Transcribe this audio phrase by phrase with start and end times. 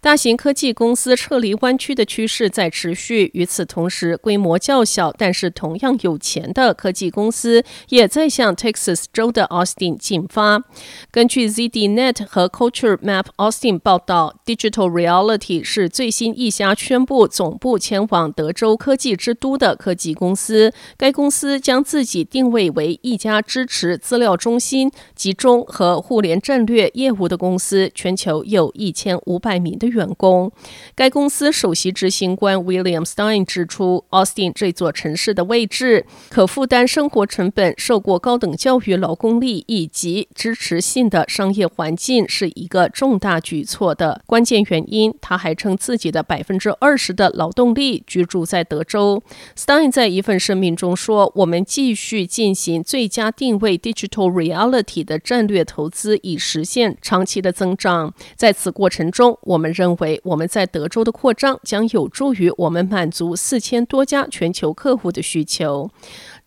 [0.00, 3.30] 大型科技公司撤离湾区的趋势在持续。
[3.34, 10.64] 与此同时，规模较小但是同样有钱的科技公司也在向 Texas 州的 Austin 进发。
[11.10, 20.72] 根据 ZDNet 和 Culture Map Austin 报道，Digital Reality 是最新一家宣布总部迁往德州科技之都的科技公司。
[20.96, 30.52] 该公司将自己定位为一家支持资料中心集中和互联战略业务的公司，全球有一千五百名的员工，
[30.94, 45.12] 该公司首席执行官 William Stein 指出，Austin 这座城市的位置、可负担生活成本、受过高等教育劳动力以及支持性的商业环境是一个重大举措的关键原因。
[45.20, 49.22] 他还称自己的百分之二十的劳动力居住在德州。
[49.56, 58.12] Stein 在一份声明中说：“我们继续进行最佳定位 Digital Reality 的战略投资，以实现长期的增长。
[58.36, 65.90] 在此过程中，我们。”认为我们在德州的扩张将有助于我们满足四千多家全球客户的需求。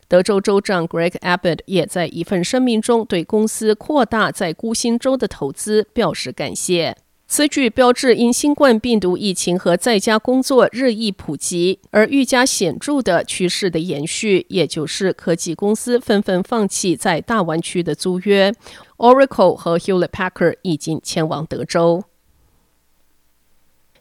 [0.08, 6.96] 德州州长 Greg Abbott 也在一份声明中对公司扩大在孤星州的投资表示感谢。
[7.28, 18.54] 此举标志因新冠病毒疫情和在家工作日益普及而愈加显著的趋势的延续，也就是科技公司纷纷放弃在大湾区的租约。
[18.98, 22.04] Oracle 和 Hewlett Packard 已经前往德州。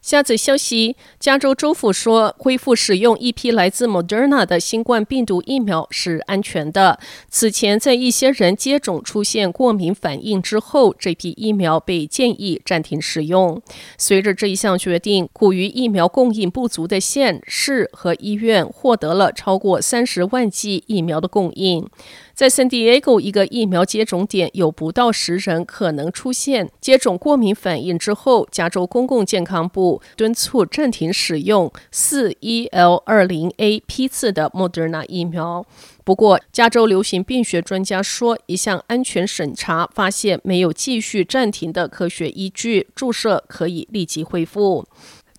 [0.02, 6.98] 下则消息，加州州府说，恢复使用一批来自 Moderna 的新冠病毒疫苗是安全的。
[7.30, 13.62] 此前，在一些人接种出现过敏反应之后，这批疫苗被建议暂停使用。
[13.96, 21.88] 随着这一项决定，苦于疫苗供应不足的县市和医院获得了超过三十万剂疫苗的供应。
[22.34, 35.64] 在 San Diego 一个疫苗接种点，有不到十人可能出现接种过敏反应之后，加州公共健康部敦促暂停使用四 EL 二零 A 批次的 Moderna 疫苗。
[36.04, 44.84] 不过，加州流行病学专家说，一项安全审查发现没有继续暂停的科学依据，注射可以立即恢复。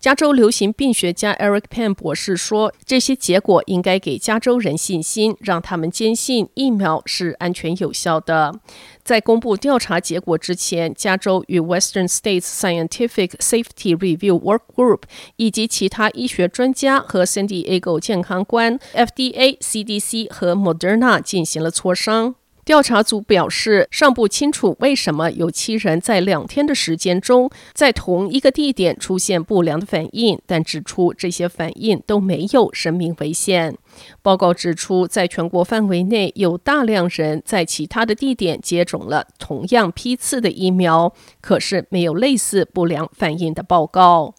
[0.04, 8.60] 加州流行病学家 Eric Pan 博士说：“这些结果应该给加州人信心，让他们坚信疫苗是安全有效的。”
[9.02, 15.04] 在公布调查结果之前，加州与 Western States Scientific Safety Review Work Group
[15.38, 22.36] 以及其他医学专家和 San Diego 健康官 FDA、CDC 和 Moderna 进行了磋商。
[22.66, 33.78] 调查组表示，尚不清楚为什么有七人在两天的时间中在同一个地点出现不良的反应，但指出这些反应都没有生命危险。
[34.22, 44.34] 报告指出，在全国范围内有大量人在其他的地点接种了同样批次的疫苗，可是没有类似不良反应的报告。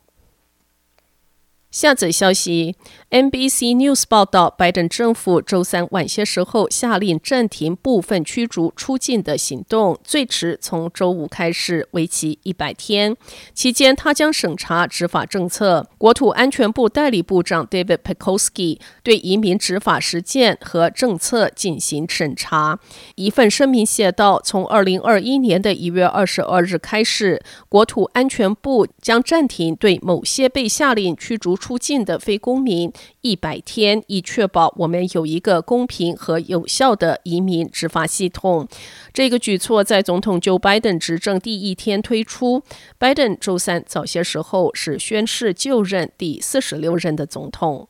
[1.74, 2.76] 下则消息
[3.10, 13.16] ，NBC News 报道，拜登政府周三晚些时候下令暂停部分驱逐出境的行动，最迟从周五开始，为期一百天。
[13.52, 15.88] 期间，他将审查执法政策。
[15.98, 22.78] 国土安全部代理部长 David Pekoski 对移民执法实践和政策进行审查。
[23.16, 32.92] 一份声明写道：“从二零二一年的一月二十二日开始，国土安全部将暂停对某些被下令驱逐。”出境的非公民
[33.22, 38.68] 一百天，以确保我们有一个公平和有效的移民执法系统。
[39.14, 42.62] 这个举措在总统就拜登执政第一天推出。
[42.98, 47.88] 拜登周三早些时候是宣誓就任第四十六任的总统。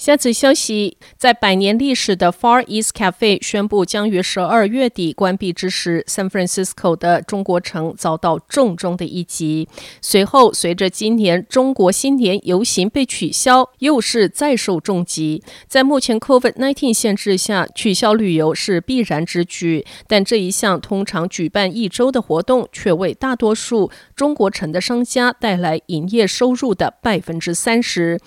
[0.00, 9.68] 下次消息，在百年历史的 Far East Cafe 宣布将于十二月底关闭之时，San Francisco 的中国城遭到重重的一击。
[10.00, 15.42] 随后，随着今年中国新年游行被取消，又是再受重击。
[15.68, 28.18] 在目前 COVID-19 限制下，取消旅游是必然之举，但这一项通常举办一周的活动，却为大多数中国城的商家带来营业收入的百分之三十。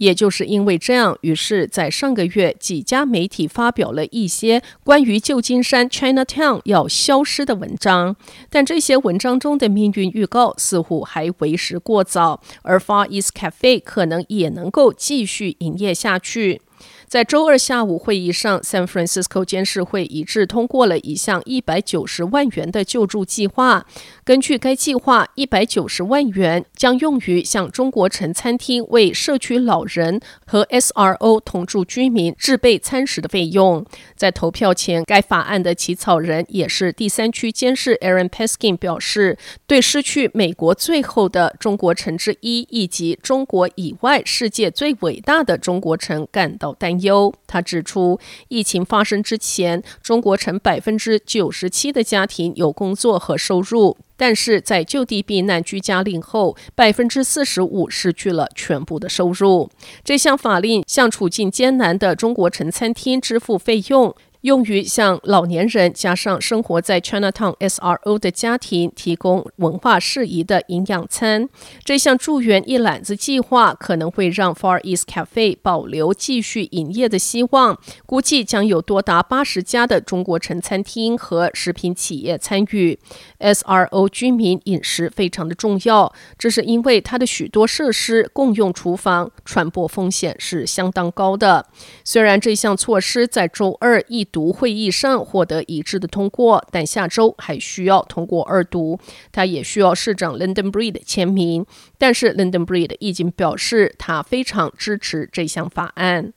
[0.00, 8.16] 也就是因为这样，于是，在上个月，几家媒体发表了一些关于旧金山 Chinatown 要消失的文章，
[8.48, 16.62] 但这些文章中的命运预告似乎还为时过早，而 Far East Cafe 可能也能够继续营业下去。
[17.10, 23.84] 在周二下午会议上，San Francisco 监事会一致通过了一项一百九十万元的救助计划。
[24.22, 33.84] 根据该计划，一百九十万元将用于向中国城餐厅为社区老人和 SRO 同住居民制备餐食的费用。
[34.14, 39.36] 在投票前，该法案的起草人也是第三区监事 Aaron Peskin 表示，
[39.66, 46.99] 对失去美国最后的中国城之一，以及中国以外世界最伟大的中国城感到担。
[47.46, 48.18] 他指出，
[48.48, 53.96] 疫情发生之前，中国城百分之九十七的家庭有工作和收入。
[54.16, 59.70] 但是在就地避难居家令后，百分之四十五失去了全部的收入。
[60.04, 64.14] 这项法令向处境艰难的中国城餐厅支付费用。
[64.42, 71.48] 用于向老年人加上生活在 Chinatown SRO 的家庭提供文化适宜的营养餐。
[71.84, 77.78] 这项助援一揽子计划可能会让 Far East Cafe 保留继续营业的希望。
[78.06, 82.98] 估计将有多达八十家的中国城餐厅和食品企业参与。
[83.40, 91.66] SRO 居民饮食非常的重要，这是因为它的许多设施共用厨房，传播风险是相当高的。
[92.04, 98.98] 虽然这项措施在周二一读会议上获得一致的通过，但下周还需要通过二读。
[99.32, 101.66] 他也需要市长 London Breed 签名，
[101.98, 106.32] 但是 London Breed 已经表示他非常支持这项法案。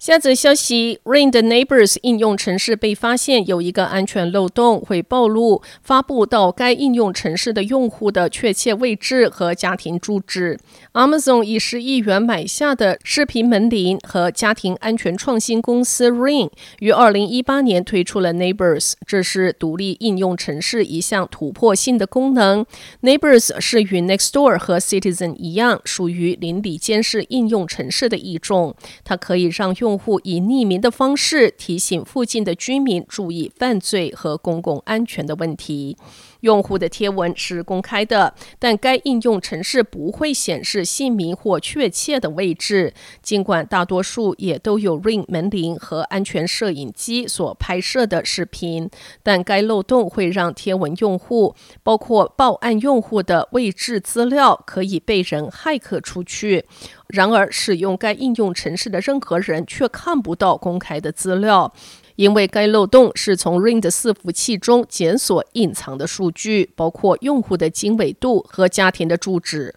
[0.00, 10.58] 下则消息，Ring 的 Neighbors 应用程式被发现有一个安全漏洞，会暴露发布到该应用程式的用户的确切位置和家庭住址。
[10.94, 16.48] Amazon 以十亿元买下的视频门铃和家庭安全创新公司 Ring
[16.78, 22.64] 于二零一八年推出了 Neighbors，这是独立应用程式一项突破性的功能。
[23.02, 28.74] Neighbors 是与 Nextdoor 和 Citizen 一样，属于邻里监视应用程式的一种，
[29.04, 35.96] 它可以让用用户以匿名的方式提醒附近的居民注意犯罪和公共安全的问题。
[36.40, 42.92] 用户的贴文是公开的，但该应用程式不会显示姓名或确切的位置。
[43.22, 48.90] 尽管大多数也都有 Ring 门铃和安全摄影机所拍摄的视频，
[49.22, 56.64] 但该漏洞会让贴文用户，包括报案用户的位置资料，可以被人骇客出去。
[57.08, 61.72] 然而，使用该应用程式的任何人却看不到公开的资料。
[62.20, 69.76] 因为该漏洞是从 Ring 的伺服器中检索隐藏的数据，包括用户的经纬度和家庭的住址。